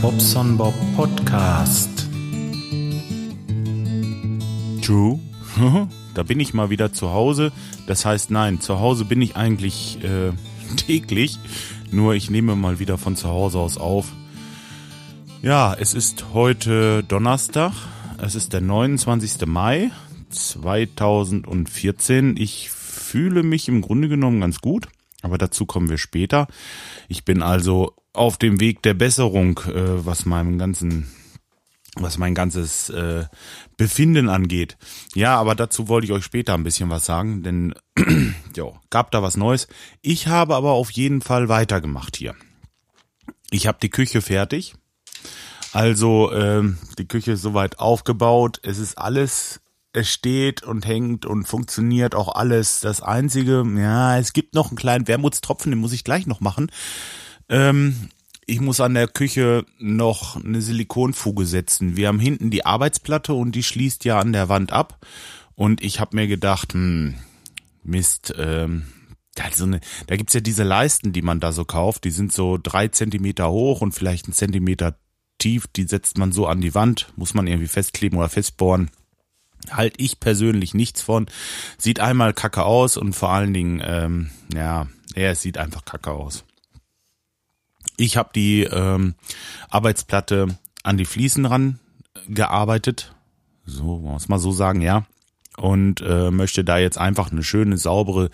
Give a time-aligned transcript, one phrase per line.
[0.00, 2.08] Bobson Bob Podcast.
[4.82, 5.18] True.
[6.14, 7.52] da bin ich mal wieder zu Hause.
[7.86, 10.32] Das heißt, nein, zu Hause bin ich eigentlich äh,
[10.76, 11.38] täglich.
[11.90, 14.12] Nur ich nehme mal wieder von zu Hause aus auf.
[15.42, 17.72] Ja, es ist heute Donnerstag.
[18.18, 19.46] Es ist der 29.
[19.46, 19.90] Mai
[20.30, 22.36] 2014.
[22.36, 24.88] Ich fühle mich im Grunde genommen ganz gut,
[25.24, 26.46] aber dazu kommen wir später.
[27.08, 31.10] Ich bin also auf dem Weg der Besserung, äh, was meinem ganzen
[31.96, 33.24] was mein ganzes äh,
[33.76, 34.76] Befinden angeht.
[35.14, 37.74] Ja, aber dazu wollte ich euch später ein bisschen was sagen, denn
[38.56, 39.68] jo, gab da was Neues.
[40.02, 42.34] Ich habe aber auf jeden Fall weitergemacht hier.
[43.50, 44.74] Ich habe die Küche fertig.
[45.72, 48.58] Also ähm, die Küche ist soweit aufgebaut.
[48.64, 49.60] Es ist alles
[49.94, 52.80] es steht und hängt und funktioniert auch alles.
[52.80, 56.70] Das Einzige, ja, es gibt noch einen kleinen Wermutstropfen, den muss ich gleich noch machen.
[57.48, 58.10] Ähm,
[58.44, 61.96] ich muss an der Küche noch eine Silikonfuge setzen.
[61.96, 64.98] Wir haben hinten die Arbeitsplatte und die schließt ja an der Wand ab.
[65.54, 67.14] Und ich habe mir gedacht, hm,
[67.84, 68.86] Mist, ähm,
[69.40, 72.58] also eine, da gibt's ja diese Leisten, die man da so kauft, die sind so
[72.60, 74.98] drei Zentimeter hoch und vielleicht einen Zentimeter
[75.38, 78.90] tief, die setzt man so an die Wand, muss man irgendwie festkleben oder festbohren.
[79.70, 81.26] Halt ich persönlich nichts von.
[81.78, 86.10] Sieht einmal kacke aus und vor allen Dingen, ähm, ja, ja, es sieht einfach kacke
[86.10, 86.44] aus.
[87.96, 89.14] Ich habe die ähm,
[89.70, 91.78] Arbeitsplatte an die Fliesen ran
[92.28, 93.14] gearbeitet.
[93.64, 95.06] So, muss man so sagen, ja.
[95.56, 98.30] Und äh, möchte da jetzt einfach eine schöne, saubere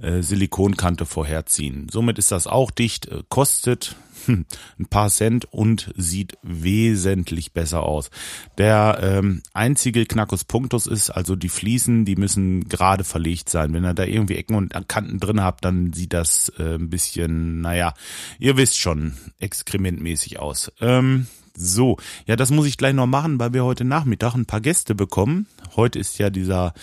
[0.00, 1.88] äh, Silikonkante vorherziehen.
[1.90, 3.94] Somit ist das auch dicht, äh, kostet
[4.26, 4.46] hm,
[4.78, 8.10] ein paar Cent und sieht wesentlich besser aus.
[8.58, 13.72] Der ähm, einzige Knackus Punktus ist, also die Fliesen, die müssen gerade verlegt sein.
[13.72, 17.60] Wenn ihr da irgendwie Ecken und Kanten drin habt, dann sieht das äh, ein bisschen,
[17.60, 17.94] naja,
[18.38, 20.72] ihr wisst schon, exkrementmäßig aus.
[20.80, 24.60] Ähm, so, ja, das muss ich gleich noch machen, weil wir heute Nachmittag ein paar
[24.60, 25.46] Gäste bekommen.
[25.76, 26.74] Heute ist ja dieser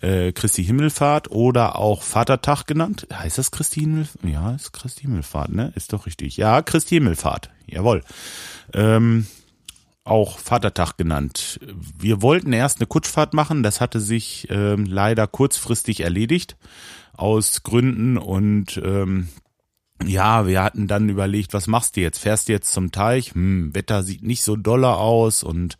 [0.00, 3.06] äh, Christi Himmelfahrt oder auch Vatertag genannt.
[3.12, 4.24] Heißt das Christi Himmelfahrt?
[4.24, 5.72] Ja, ist Christi Himmelfahrt, ne?
[5.74, 6.36] Ist doch richtig.
[6.36, 7.50] Ja, Christi Himmelfahrt.
[7.66, 8.02] Jawohl.
[8.72, 9.26] Ähm,
[10.04, 11.60] auch Vatertag genannt.
[11.98, 16.56] Wir wollten erst eine Kutschfahrt machen, das hatte sich ähm, leider kurzfristig erledigt
[17.14, 19.28] aus Gründen und ähm,
[20.06, 22.18] ja, wir hatten dann überlegt, was machst du jetzt?
[22.18, 23.34] Fährst du jetzt zum Teich?
[23.34, 25.76] Hm, Wetter sieht nicht so doller aus und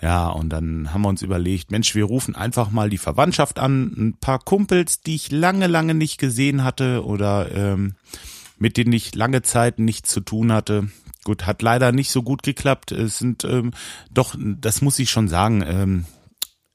[0.00, 3.92] ja, und dann haben wir uns überlegt, Mensch, wir rufen einfach mal die Verwandtschaft an,
[3.96, 7.94] ein paar Kumpels, die ich lange, lange nicht gesehen hatte oder ähm,
[8.58, 10.88] mit denen ich lange Zeit nichts zu tun hatte.
[11.24, 12.92] Gut, hat leider nicht so gut geklappt.
[12.92, 13.72] Es sind ähm,
[14.10, 16.04] doch, das muss ich schon sagen, ähm,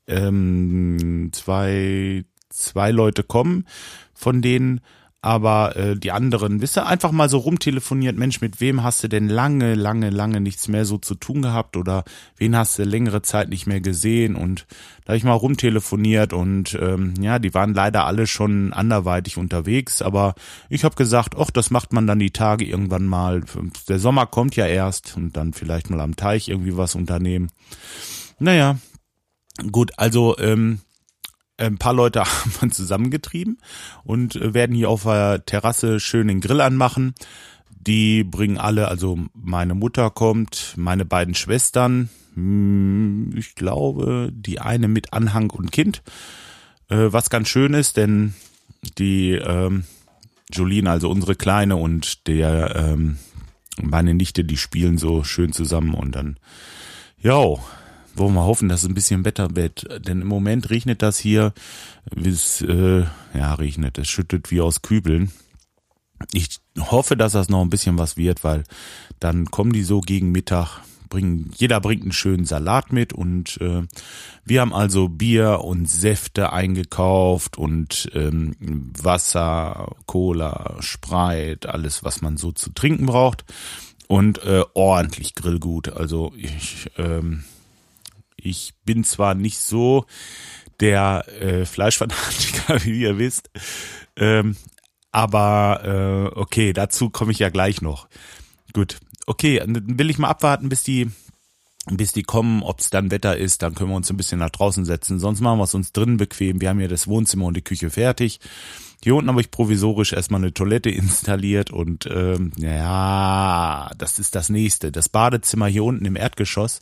[0.08, 3.66] ähm, zwei, zwei Leute kommen,
[4.14, 4.82] von denen
[5.22, 9.08] aber äh, die anderen, wisst ihr, einfach mal so rumtelefoniert, Mensch, mit wem hast du
[9.08, 12.04] denn lange, lange, lange nichts mehr so zu tun gehabt oder
[12.38, 14.66] wen hast du längere Zeit nicht mehr gesehen und
[15.06, 20.02] da habe ich mal rumtelefoniert und ähm, ja, die waren leider alle schon anderweitig unterwegs,
[20.02, 20.34] aber
[20.70, 23.42] ich habe gesagt, ach, das macht man dann die Tage irgendwann mal.
[23.88, 27.52] Der Sommer kommt ja erst und dann vielleicht mal am Teich irgendwie was unternehmen.
[28.40, 28.78] Naja,
[29.72, 30.80] gut, also ähm,
[31.62, 33.58] ein paar Leute haben wir zusammengetrieben
[34.04, 37.14] und werden hier auf der Terrasse schön den Grill anmachen.
[37.70, 44.88] Die bringen alle, also meine Mutter kommt, meine beiden Schwestern, hm, ich glaube, die eine
[44.88, 46.04] mit Anhang und Kind,
[46.90, 48.36] äh, was ganz schön ist, denn
[48.98, 49.86] die ähm,
[50.54, 53.18] Jolene, also unsere Kleine und der ähm,
[53.82, 56.38] meine Nichte, die spielen so schön zusammen und dann,
[57.18, 57.56] ja,
[58.16, 59.88] wollen wir hoffen, dass es ein bisschen Wetter wird.
[60.06, 61.54] Denn im Moment regnet das hier,
[62.16, 65.32] es, äh, ja, regnet, es schüttet wie aus Kübeln.
[66.34, 68.64] Ich hoffe, dass das noch ein bisschen was wird, weil
[69.20, 73.84] dann kommen die so gegen Mittag, bringen, jeder bringt einen schönen Salat mit und äh,
[74.44, 78.56] wir haben also Bier und Säfte eingekauft und ähm,
[79.00, 83.46] Wasser, Cola, Spreit, alles, was man so zu trinken braucht
[84.08, 85.90] und äh, ordentlich Grillgut.
[85.90, 87.44] Also ich ähm,
[88.44, 90.06] ich bin zwar nicht so
[90.80, 93.50] der äh, Fleischfanatiker, wie ihr wisst,
[94.16, 94.56] ähm,
[95.12, 98.08] aber äh, okay, dazu komme ich ja gleich noch.
[98.74, 101.12] Gut, okay, dann will ich mal abwarten, bis die
[101.90, 104.52] bis die kommen, ob es dann Wetter ist, dann können wir uns ein bisschen nach
[104.52, 105.20] draußen setzen.
[105.20, 106.62] Sonst machen wir es uns drinnen bequem.
[106.62, 108.40] Wir haben ja das Wohnzimmer und die Küche fertig.
[109.04, 114.50] Hier unten habe ich provisorisch erstmal eine Toilette installiert und ähm, ja, das ist das
[114.50, 114.92] nächste.
[114.92, 116.82] Das Badezimmer hier unten im Erdgeschoss.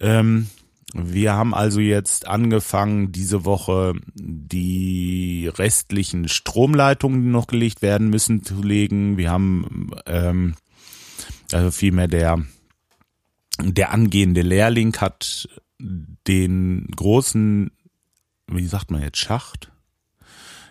[0.00, 0.48] Ähm,
[0.96, 8.44] wir haben also jetzt angefangen, diese Woche die restlichen Stromleitungen, die noch gelegt werden müssen,
[8.44, 9.16] zu legen.
[9.16, 10.54] Wir haben ähm,
[11.50, 12.44] also vielmehr der
[13.60, 15.48] der angehende Lehrling hat
[15.80, 17.70] den großen,
[18.46, 19.70] wie sagt man jetzt, Schacht?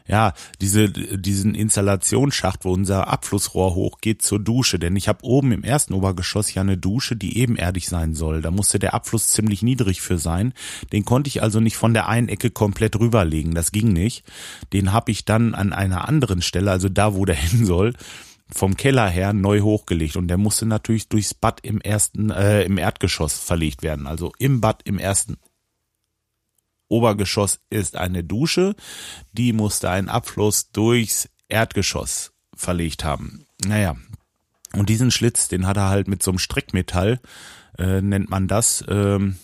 [0.07, 4.79] Ja, diese, diesen Installationsschacht, wo unser Abflussrohr hochgeht zur Dusche.
[4.79, 8.41] Denn ich habe oben im ersten Obergeschoss ja eine Dusche, die ebenerdig sein soll.
[8.41, 10.53] Da musste der Abfluss ziemlich niedrig für sein.
[10.91, 13.55] Den konnte ich also nicht von der einen Ecke komplett rüberlegen.
[13.55, 14.25] Das ging nicht.
[14.73, 17.93] Den habe ich dann an einer anderen Stelle, also da, wo der hin soll,
[18.51, 22.77] vom Keller her neu hochgelegt und der musste natürlich durchs Bad im ersten äh, im
[22.77, 24.05] Erdgeschoss verlegt werden.
[24.05, 25.37] Also im Bad im ersten
[26.93, 28.75] Obergeschoss ist eine Dusche,
[29.31, 33.45] die musste einen Abfluss durchs Erdgeschoss verlegt haben.
[33.65, 33.95] Naja,
[34.73, 37.19] und diesen Schlitz, den hat er halt mit so einem Strickmetall,
[37.77, 39.37] äh, nennt man das, ähm,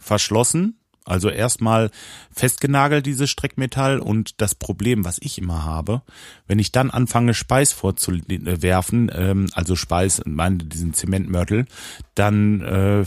[0.00, 0.78] verschlossen.
[1.04, 1.90] Also erstmal
[2.30, 6.00] festgenagelt dieses Strickmetall und das Problem, was ich immer habe,
[6.46, 11.66] wenn ich dann anfange Speis vorzuwerfen, ähm, also Speis, meine diesen Zementmörtel,
[12.14, 13.04] dann äh,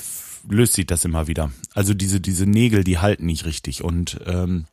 [0.48, 1.52] löst sich das immer wieder.
[1.74, 3.84] Also diese, diese Nägel, die halten nicht richtig.
[3.84, 4.66] Und ähm,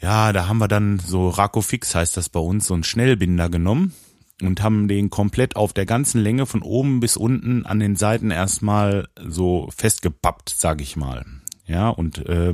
[0.00, 3.94] ja, da haben wir dann so Rakofix heißt das bei uns, so einen Schnellbinder genommen
[4.42, 8.30] und haben den komplett auf der ganzen Länge von oben bis unten an den Seiten
[8.30, 11.24] erstmal so festgepappt, sag ich mal.
[11.66, 12.52] Ja, und äh,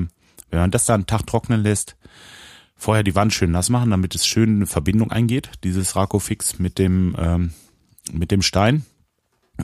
[0.51, 1.97] wenn man das da einen Tag trocknen lässt,
[2.77, 6.79] vorher die Wand schön nass machen, damit es schön eine Verbindung eingeht, dieses Rakofix mit
[6.79, 7.53] dem, ähm,
[8.13, 8.85] mit dem Stein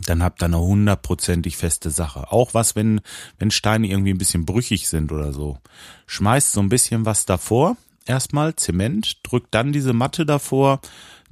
[0.07, 2.33] dann habt ihr eine hundertprozentig feste Sache.
[2.33, 3.01] Auch was, wenn,
[3.39, 5.59] wenn Steine irgendwie ein bisschen brüchig sind oder so.
[6.07, 10.81] Schmeißt so ein bisschen was davor, erstmal Zement, drückt dann diese Matte davor,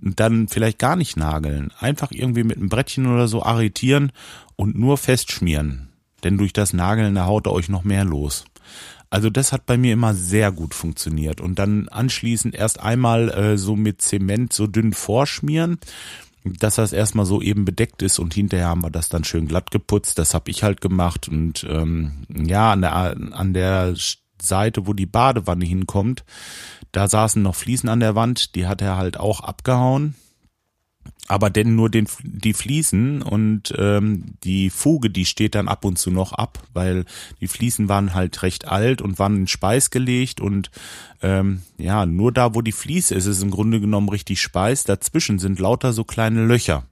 [0.00, 1.72] dann vielleicht gar nicht nageln.
[1.78, 4.12] Einfach irgendwie mit einem Brettchen oder so arretieren
[4.56, 5.88] und nur festschmieren.
[6.24, 8.44] Denn durch das Nageln, da haut er euch noch mehr los.
[9.08, 11.40] Also das hat bei mir immer sehr gut funktioniert.
[11.40, 15.78] Und dann anschließend erst einmal äh, so mit Zement so dünn vorschmieren
[16.58, 19.70] dass das erstmal so eben bedeckt ist und hinterher haben wir das dann schön glatt
[19.70, 20.18] geputzt.
[20.18, 23.94] Das habe ich halt gemacht und ähm, ja, an der, an der
[24.40, 26.24] Seite, wo die Badewanne hinkommt,
[26.92, 30.14] da saßen noch Fliesen an der Wand, die hat er halt auch abgehauen
[31.28, 35.98] aber denn nur den, die Fliesen und ähm, die Fuge, die steht dann ab und
[35.98, 37.04] zu noch ab, weil
[37.40, 40.70] die Fliesen waren halt recht alt und waren in Speis gelegt und
[41.22, 44.84] ähm, ja, nur da, wo die Fliese ist, ist im Grunde genommen richtig Speis.
[44.84, 46.84] Dazwischen sind lauter so kleine Löcher.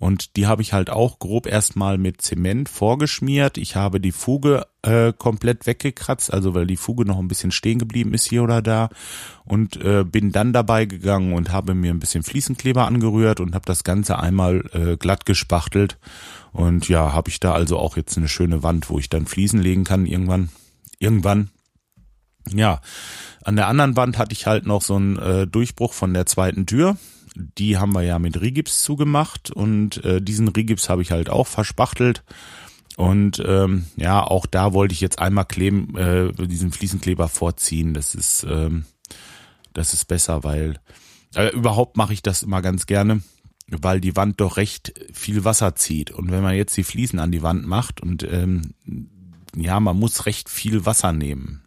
[0.00, 3.58] Und die habe ich halt auch grob erstmal mit Zement vorgeschmiert.
[3.58, 7.78] Ich habe die Fuge äh, komplett weggekratzt, also weil die Fuge noch ein bisschen stehen
[7.78, 8.88] geblieben ist hier oder da.
[9.44, 13.66] Und äh, bin dann dabei gegangen und habe mir ein bisschen Fliesenkleber angerührt und habe
[13.66, 15.98] das Ganze einmal äh, glatt gespachtelt.
[16.52, 19.60] Und ja, habe ich da also auch jetzt eine schöne Wand, wo ich dann Fliesen
[19.60, 20.50] legen kann irgendwann.
[20.98, 21.50] Irgendwann.
[22.52, 22.80] Ja,
[23.42, 26.66] an der anderen Wand hatte ich halt noch so einen äh, Durchbruch von der zweiten
[26.66, 26.96] Tür
[27.34, 31.46] die haben wir ja mit Rigips zugemacht und äh, diesen Rigips habe ich halt auch
[31.46, 32.22] verspachtelt.
[32.96, 37.92] Und ähm, ja, auch da wollte ich jetzt einmal kleben, äh, diesen Fliesenkleber vorziehen.
[37.92, 38.84] Das ist, ähm,
[39.72, 40.78] das ist besser, weil
[41.34, 43.22] äh, überhaupt mache ich das immer ganz gerne,
[43.68, 46.12] weil die Wand doch recht viel Wasser zieht.
[46.12, 48.74] Und wenn man jetzt die Fliesen an die Wand macht und ähm,
[49.56, 51.63] ja, man muss recht viel Wasser nehmen.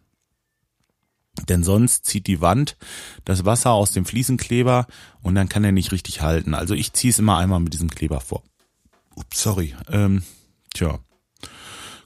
[1.48, 2.76] Denn sonst zieht die Wand
[3.24, 4.86] das Wasser aus dem Fliesenkleber
[5.22, 6.54] und dann kann er nicht richtig halten.
[6.54, 8.42] Also ich ziehe es immer einmal mit diesem Kleber vor.
[9.14, 9.74] Ups, sorry.
[9.90, 10.22] Ähm,
[10.74, 10.98] tja.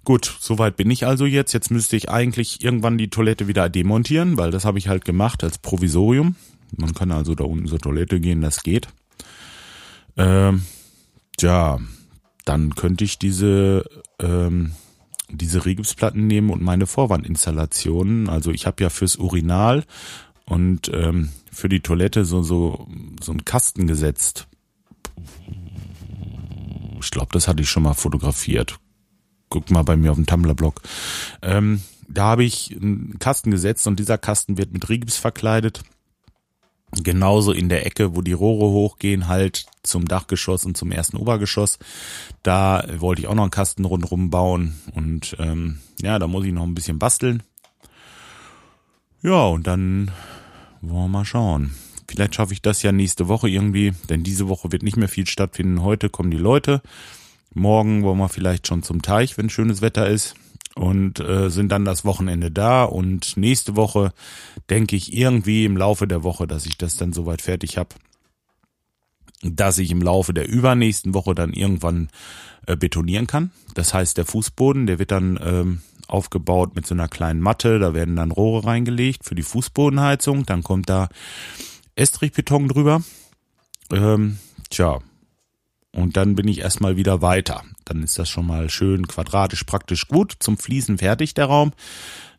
[0.05, 1.53] Gut, soweit bin ich also jetzt.
[1.53, 5.45] Jetzt müsste ich eigentlich irgendwann die Toilette wieder demontieren, weil das habe ich halt gemacht
[5.45, 6.35] als Provisorium.
[6.77, 8.89] Man kann also da unten zur Toilette gehen, das geht.
[10.17, 10.63] Ähm,
[11.37, 11.79] tja,
[12.45, 13.85] dann könnte ich diese
[14.19, 14.73] ähm,
[15.33, 18.29] diese Regipsplatten nehmen und meine Vorwandinstallationen.
[18.29, 19.85] Also ich habe ja fürs Urinal
[20.45, 22.87] und ähm, für die Toilette so so
[23.21, 24.47] so einen Kasten gesetzt.
[27.01, 28.79] Ich glaube, das hatte ich schon mal fotografiert.
[29.49, 30.81] Guck mal bei mir auf dem Tumblr-Blog.
[31.43, 35.83] Ähm, da habe ich einen Kasten gesetzt und dieser Kasten wird mit Rigips verkleidet
[36.93, 41.79] genauso in der Ecke, wo die Rohre hochgehen, halt zum Dachgeschoss und zum ersten Obergeschoss.
[42.43, 46.53] Da wollte ich auch noch einen Kasten rundherum bauen und ähm, ja, da muss ich
[46.53, 47.43] noch ein bisschen basteln.
[49.23, 50.11] Ja, und dann
[50.81, 51.75] wollen wir mal schauen.
[52.09, 55.27] Vielleicht schaffe ich das ja nächste Woche irgendwie, denn diese Woche wird nicht mehr viel
[55.27, 55.83] stattfinden.
[55.83, 56.83] Heute kommen die Leute.
[57.55, 60.35] Morgen wollen wir vielleicht schon zum Teich, wenn schönes Wetter ist
[60.75, 64.13] und äh, sind dann das Wochenende da und nächste Woche
[64.71, 67.91] denke ich irgendwie im Laufe der Woche, dass ich das dann soweit fertig habe,
[69.43, 72.09] dass ich im Laufe der übernächsten Woche dann irgendwann
[72.67, 73.51] äh, betonieren kann.
[73.75, 77.95] Das heißt, der Fußboden, der wird dann ähm, aufgebaut mit so einer kleinen Matte, da
[77.95, 81.09] werden dann Rohre reingelegt für die Fußbodenheizung, dann kommt da
[81.97, 83.03] Estrichbeton drüber.
[83.91, 84.39] Ähm,
[84.71, 85.01] tja,
[85.95, 87.63] und dann bin ich erstmal wieder weiter.
[87.85, 90.35] Dann ist das schon mal schön quadratisch praktisch gut.
[90.39, 91.73] Zum Fließen fertig der Raum.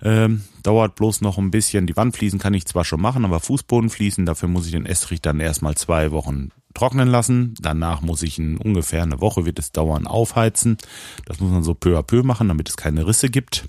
[0.01, 1.86] Ähm, dauert bloß noch ein bisschen.
[1.86, 5.39] Die Wandfliesen kann ich zwar schon machen, aber Fußbodenfliesen, dafür muss ich den Estrich dann
[5.39, 7.53] erstmal zwei Wochen trocknen lassen.
[7.62, 10.77] Danach muss ich in ungefähr eine Woche wird es dauern aufheizen.
[11.25, 13.65] Das muss man so peu à peu machen, damit es keine Risse gibt.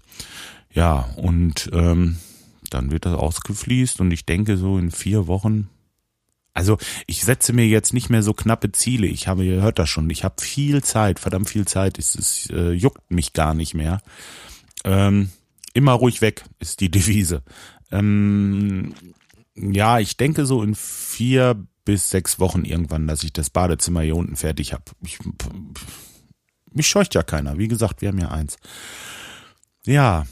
[0.73, 2.17] Ja, und ähm,
[2.71, 5.69] dann wird das ausgefliest und ich denke so in vier Wochen
[6.55, 9.09] also ich setze mir jetzt nicht mehr so knappe Ziele.
[9.09, 11.99] Ich habe, ihr hört das schon, ich habe viel Zeit, verdammt viel Zeit.
[11.99, 14.01] Es, es äh, juckt mich gar nicht mehr.
[14.85, 15.31] Ähm,
[15.75, 17.43] immer ruhig weg ist die Devise.
[17.91, 18.95] Ähm,
[19.57, 24.17] ja, ich denke so in vier bis sechs Wochen irgendwann, dass ich das Badezimmer hier
[24.17, 24.85] unten fertig habe.
[25.03, 25.19] Ich,
[26.73, 27.59] mich scheucht ja keiner.
[27.59, 28.57] Wie gesagt, wir haben ja eins.
[29.85, 30.25] Ja,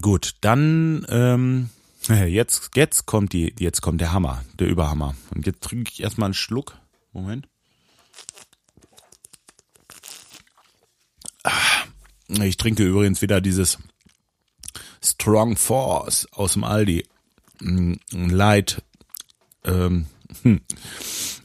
[0.00, 1.70] gut, dann ähm,
[2.08, 5.14] Jetzt, jetzt kommt die, jetzt kommt der Hammer, der Überhammer.
[5.34, 6.78] Und jetzt trinke ich erstmal einen Schluck.
[7.12, 7.48] Moment.
[11.44, 11.84] Ah,
[12.28, 13.78] ich trinke übrigens wieder dieses
[15.02, 17.06] Strong Force aus dem Aldi.
[17.60, 18.82] Mm, Light
[19.64, 20.06] ähm,
[20.42, 20.60] hm,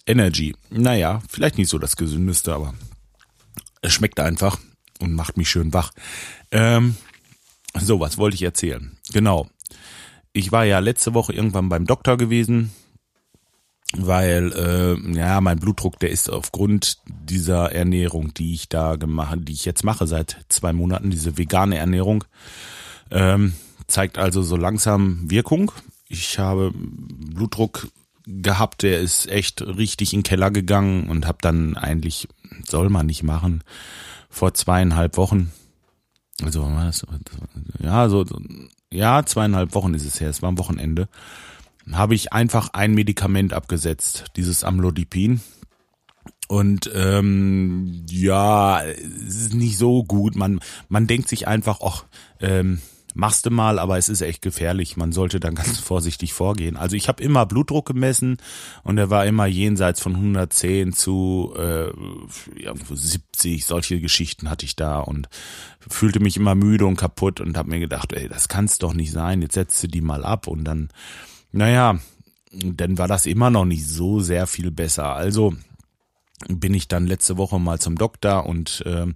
[0.08, 0.56] Energy.
[0.70, 2.74] Naja, vielleicht nicht so das gesündeste, aber
[3.82, 4.58] es schmeckt einfach
[5.00, 5.92] und macht mich schön wach.
[6.50, 6.96] Ähm,
[7.80, 8.98] so, was wollte ich erzählen?
[9.12, 9.48] Genau
[10.38, 12.72] ich war ja letzte Woche irgendwann beim Doktor gewesen,
[13.94, 19.54] weil äh, ja mein Blutdruck, der ist aufgrund dieser Ernährung, die ich da gemacht, die
[19.54, 22.24] ich jetzt mache seit zwei Monaten, diese vegane Ernährung,
[23.12, 23.54] ähm,
[23.88, 25.72] zeigt also so langsam Wirkung.
[26.08, 27.88] Ich habe Blutdruck
[28.26, 32.28] gehabt, der ist echt richtig in den Keller gegangen und habe dann eigentlich,
[32.66, 33.64] soll man nicht machen,
[34.30, 35.52] vor zweieinhalb Wochen,
[36.44, 36.70] also
[37.80, 38.26] ja, so
[38.92, 41.08] ja, zweieinhalb Wochen ist es her, es war am Wochenende,
[41.92, 45.42] habe ich einfach ein Medikament abgesetzt, dieses Amlodipin.
[46.50, 50.36] Und ähm, ja, es ist nicht so gut.
[50.36, 52.06] Man, man denkt sich einfach, ach,
[52.40, 52.82] ähm,
[53.18, 54.96] machst du mal, aber es ist echt gefährlich.
[54.96, 56.78] Man sollte dann ganz vorsichtig vorgehen.
[56.78, 58.38] Also ich habe immer Blutdruck gemessen
[58.84, 61.88] und er war immer jenseits von 110 zu äh,
[62.56, 63.66] irgendwo 70.
[63.66, 65.28] Solche Geschichten hatte ich da und
[65.88, 69.12] fühlte mich immer müde und kaputt und habe mir gedacht, ey, das kann's doch nicht
[69.12, 69.42] sein.
[69.42, 70.90] Jetzt setzt du die mal ab und dann,
[71.52, 72.00] naja,
[72.52, 75.16] dann war das immer noch nicht so sehr viel besser.
[75.16, 75.56] Also
[76.48, 79.08] bin ich dann letzte Woche mal zum Doktor und äh,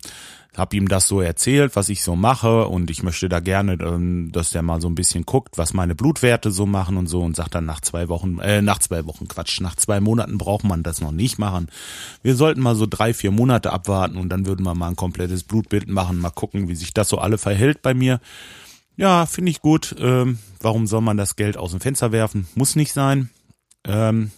[0.57, 4.31] habe ihm das so erzählt, was ich so mache und ich möchte da gerne, ähm,
[4.33, 7.35] dass der mal so ein bisschen guckt, was meine Blutwerte so machen und so und
[7.35, 10.83] sagt dann nach zwei Wochen, äh, nach zwei Wochen Quatsch, nach zwei Monaten braucht man
[10.83, 11.67] das noch nicht machen.
[12.21, 15.43] Wir sollten mal so drei, vier Monate abwarten und dann würden wir mal ein komplettes
[15.43, 18.19] Blutbild machen, mal gucken, wie sich das so alle verhält bei mir.
[18.97, 19.95] Ja, finde ich gut.
[19.99, 22.47] Ähm, warum soll man das Geld aus dem Fenster werfen?
[22.55, 23.29] Muss nicht sein.
[23.85, 24.31] Ähm,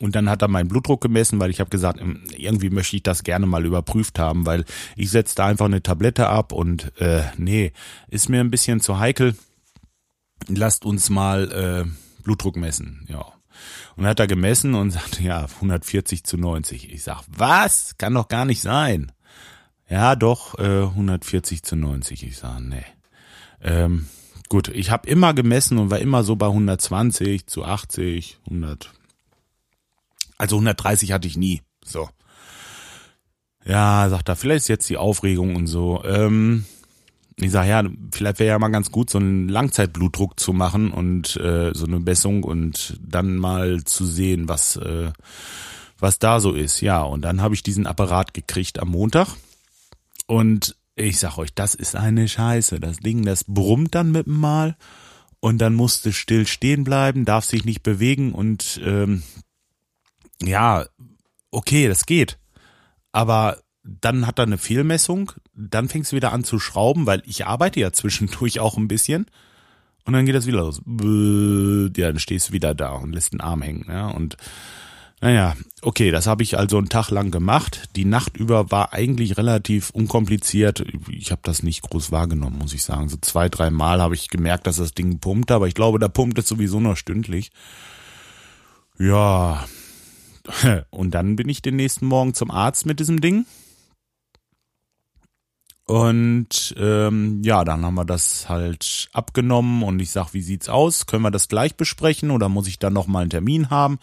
[0.00, 3.02] und dann hat er meinen Blutdruck gemessen, weil ich habe gesagt, ähm, irgendwie möchte ich
[3.02, 4.64] das gerne mal überprüft haben, weil
[4.96, 7.72] ich setze da einfach eine Tablette ab und äh, nee,
[8.08, 9.36] ist mir ein bisschen zu heikel.
[10.48, 11.52] Lasst uns mal
[11.86, 13.24] äh, Blutdruck messen, ja.
[13.96, 16.92] Und hat er gemessen und sagte, ja, 140 zu 90.
[16.92, 17.96] Ich sag, was?
[17.98, 19.12] Kann doch gar nicht sein.
[19.88, 22.26] Ja, doch, äh, 140 zu 90.
[22.26, 22.84] Ich sag, nee.
[23.60, 24.08] Ähm,
[24.48, 28.92] gut, ich habe immer gemessen und war immer so bei 120 zu 80, 100,
[30.38, 31.62] also 130 hatte ich nie.
[31.84, 32.08] So.
[33.64, 36.02] Ja, sagt er, vielleicht ist jetzt die Aufregung und so.
[36.04, 36.64] Ähm,
[37.36, 41.36] ich sage, ja, vielleicht wäre ja mal ganz gut, so einen Langzeitblutdruck zu machen und
[41.36, 45.12] äh, so eine Messung und dann mal zu sehen, was, äh,
[45.98, 46.80] was da so ist.
[46.80, 49.28] Ja, und dann habe ich diesen Apparat gekriegt am Montag.
[50.26, 52.80] Und ich sag euch, das ist eine Scheiße.
[52.80, 54.76] Das Ding, das brummt dann mit dem Mal
[55.40, 59.22] und dann musste still stehen bleiben, darf sich nicht bewegen und ähm,
[60.46, 60.86] ja,
[61.50, 62.38] okay, das geht.
[63.12, 67.46] Aber dann hat er eine Fehlmessung, dann fängst du wieder an zu schrauben, weil ich
[67.46, 69.26] arbeite ja zwischendurch auch ein bisschen.
[70.04, 70.80] Und dann geht das wieder los.
[71.96, 73.86] Ja, dann stehst du wieder da und lässt den Arm hängen.
[73.88, 74.36] Ja, und
[75.20, 77.88] naja, okay, das habe ich also einen Tag lang gemacht.
[77.94, 80.84] Die Nacht über war eigentlich relativ unkompliziert.
[81.08, 83.08] Ich habe das nicht groß wahrgenommen, muss ich sagen.
[83.08, 86.08] So zwei, drei Mal habe ich gemerkt, dass das Ding pumpt, aber ich glaube, da
[86.08, 87.52] pumpt es sowieso noch stündlich.
[88.98, 89.64] Ja,
[90.90, 93.46] und dann bin ich den nächsten Morgen zum Arzt mit diesem Ding.
[95.84, 101.06] Und ähm, ja, dann haben wir das halt abgenommen und ich sag, wie sieht's aus?
[101.06, 103.98] Können wir das gleich besprechen oder muss ich dann noch mal einen Termin haben?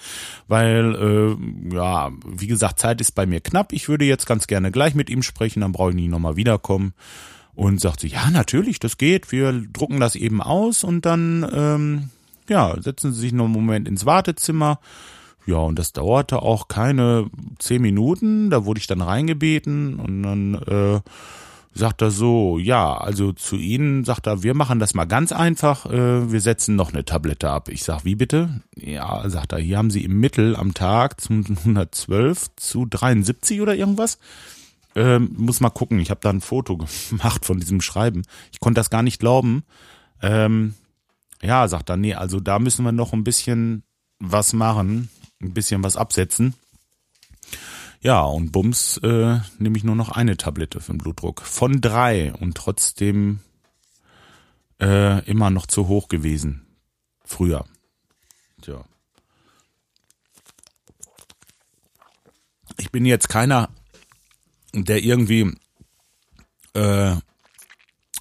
[0.48, 3.72] Weil äh, ja, wie gesagt, Zeit ist bei mir knapp.
[3.72, 6.36] Ich würde jetzt ganz gerne gleich mit ihm sprechen, dann brauche ich nicht noch mal
[6.36, 6.94] wiederkommen.
[7.56, 9.32] Und sagt sie, ja, natürlich, das geht.
[9.32, 12.10] Wir drucken das eben aus und dann ähm,
[12.50, 14.80] ja, setzen Sie sich noch einen Moment ins Wartezimmer
[15.50, 17.28] Ja, und das dauerte auch keine
[17.58, 18.52] zehn Minuten.
[18.52, 21.02] Da wurde ich dann reingebeten und dann äh,
[21.74, 25.88] sagt er so, ja, also zu Ihnen sagt er, wir machen das mal ganz einfach,
[25.88, 27.70] äh, wir setzen noch eine Tablette ab.
[27.70, 28.62] Ich sag, wie bitte?
[28.76, 33.76] Ja, sagt er, hier haben Sie im Mittel am Tag zu 112 zu 73 oder
[33.76, 34.20] irgendwas.
[34.96, 36.78] Ähm, muss mal gucken, ich habe da ein Foto
[37.10, 38.22] gemacht von diesem Schreiben.
[38.52, 39.64] Ich konnte das gar nicht glauben.
[40.22, 40.76] Ähm,
[41.42, 43.82] ja, sagt er, nee, also da müssen wir noch ein bisschen
[44.20, 45.10] was machen,
[45.42, 46.56] ein bisschen was absetzen.
[48.02, 51.42] Ja, und Bums äh, nehme ich nur noch eine Tablette für den Blutdruck.
[51.42, 53.40] Von drei und trotzdem
[54.80, 56.66] äh, immer noch zu hoch gewesen.
[57.26, 57.66] Früher.
[58.62, 58.86] Tja.
[62.78, 63.70] Ich bin jetzt keiner,
[64.74, 65.54] der irgendwie
[66.74, 67.16] äh,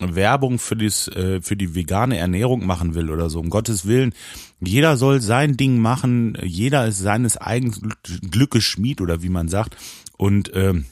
[0.00, 3.40] Werbung für, dies, äh, für die vegane Ernährung machen will oder so.
[3.40, 4.14] Um Gottes Willen,
[4.60, 7.94] jeder soll sein Ding machen, jeder ist seines eigenen
[8.30, 9.76] Glückes Schmied oder wie man sagt.
[10.16, 10.86] Und ähm,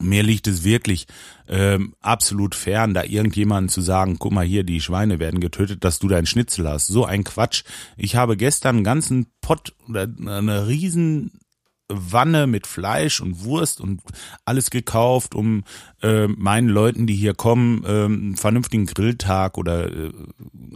[0.00, 1.06] mir liegt es wirklich
[1.48, 5.98] ähm, absolut fern, da irgendjemanden zu sagen, guck mal hier, die Schweine werden getötet, dass
[5.98, 6.86] du deinen Schnitzel hast.
[6.86, 7.64] So ein Quatsch.
[7.96, 11.40] Ich habe gestern einen ganzen Pott oder eine riesen
[11.88, 14.02] Wanne mit Fleisch und Wurst und
[14.44, 15.64] alles gekauft, um
[16.02, 20.12] äh, meinen Leuten, die hier kommen, äh, einen vernünftigen Grilltag oder äh,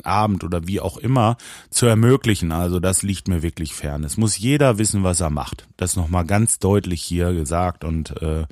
[0.03, 1.37] Abend oder wie auch immer
[1.71, 2.51] zu ermöglichen.
[2.51, 4.05] Also das liegt mir wirklich fern.
[4.05, 5.69] Es muss jeder wissen, was er macht.
[5.77, 8.47] Das nochmal ganz deutlich hier gesagt und äh,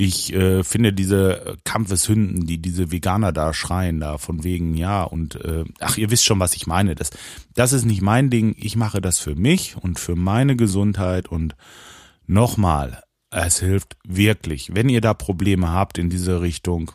[0.00, 5.34] ich äh, finde diese Kampfeshünden, die diese Veganer da schreien, da von wegen, ja, und
[5.44, 6.94] äh, ach, ihr wisst schon, was ich meine.
[6.94, 7.10] Das,
[7.54, 8.54] das ist nicht mein Ding.
[8.58, 11.26] Ich mache das für mich und für meine Gesundheit.
[11.26, 11.56] Und
[12.28, 13.02] nochmal,
[13.32, 14.72] es hilft wirklich.
[14.72, 16.92] Wenn ihr da Probleme habt in diese Richtung,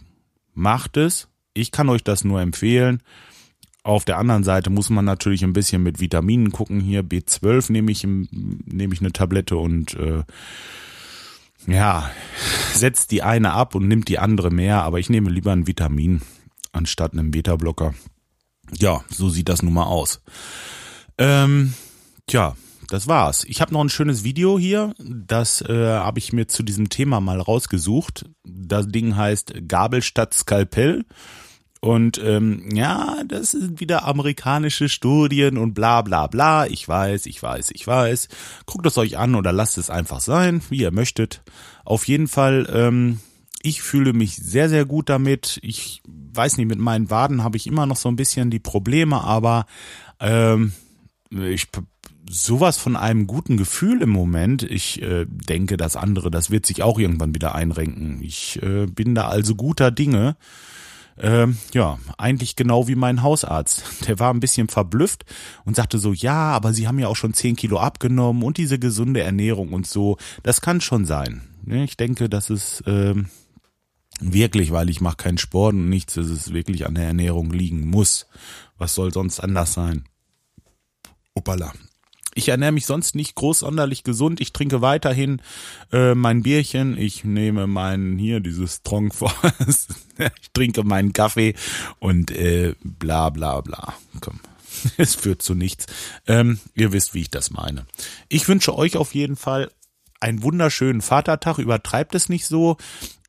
[0.53, 1.27] macht es.
[1.53, 3.03] Ich kann euch das nur empfehlen.
[3.83, 6.79] Auf der anderen Seite muss man natürlich ein bisschen mit Vitaminen gucken.
[6.79, 10.23] Hier B12 nehme ich, nehme ich eine Tablette und äh,
[11.67, 12.09] ja,
[12.73, 16.21] setzt die eine ab und nimmt die andere mehr, aber ich nehme lieber ein Vitamin
[16.71, 17.93] anstatt einem Beta-Blocker.
[18.77, 20.21] Ja, so sieht das nun mal aus.
[21.17, 21.73] Ähm,
[22.27, 22.55] tja,
[22.89, 23.45] das war's.
[23.45, 24.93] Ich habe noch ein schönes Video hier.
[24.99, 28.25] Das äh, habe ich mir zu diesem Thema mal rausgesucht.
[28.43, 31.05] Das Ding heißt Gabel statt Skalpell.
[31.83, 36.65] Und ähm, ja, das sind wieder amerikanische Studien und bla bla bla.
[36.65, 38.29] Ich weiß, ich weiß, ich weiß.
[38.65, 41.43] Guckt es euch an oder lasst es einfach sein, wie ihr möchtet.
[41.83, 43.19] Auf jeden Fall, ähm,
[43.61, 45.59] ich fühle mich sehr, sehr gut damit.
[45.61, 49.21] Ich weiß nicht, mit meinen Waden habe ich immer noch so ein bisschen die Probleme,
[49.21, 49.65] aber
[50.21, 50.71] ähm,
[51.31, 51.67] ich
[52.29, 54.63] sowas von einem guten Gefühl im Moment.
[54.63, 58.23] Ich äh, denke, das andere, das wird sich auch irgendwann wieder einrenken.
[58.23, 60.37] Ich äh, bin da also guter Dinge.
[61.17, 63.83] Ähm, ja, eigentlich genau wie mein Hausarzt.
[64.07, 65.25] Der war ein bisschen verblüfft
[65.65, 68.79] und sagte so, ja, aber Sie haben ja auch schon zehn Kilo abgenommen und diese
[68.79, 71.41] gesunde Ernährung und so, das kann schon sein.
[71.65, 73.29] Ich denke, das ist ähm,
[74.19, 77.87] wirklich, weil ich mache keinen Sport und nichts, dass es wirklich an der Ernährung liegen
[77.87, 78.27] muss.
[78.77, 80.05] Was soll sonst anders sein?
[81.35, 81.73] Opala.
[82.35, 84.41] Ich ernähre mich sonst nicht groß sonderlich gesund.
[84.41, 85.41] Ich trinke weiterhin
[85.91, 86.97] äh, mein Bierchen.
[86.97, 89.95] Ich nehme meinen hier dieses Strong Forest.
[90.17, 91.55] ich trinke meinen Kaffee
[91.99, 93.93] und äh, bla bla bla.
[94.21, 94.39] Komm.
[94.97, 95.85] Es führt zu nichts.
[96.27, 97.85] Ähm, ihr wisst, wie ich das meine.
[98.27, 99.71] Ich wünsche euch auf jeden Fall
[100.19, 101.57] einen wunderschönen Vatertag.
[101.57, 102.77] Übertreibt es nicht so.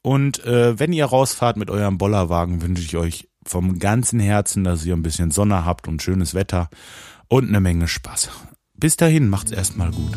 [0.03, 4.85] Und äh, wenn ihr rausfahrt mit eurem Bollerwagen, wünsche ich euch vom ganzen Herzen, dass
[4.85, 6.71] ihr ein bisschen Sonne habt und schönes Wetter
[7.29, 8.31] und eine Menge Spaß.
[8.85, 10.13] Bis dahin, macht's erstmal gut.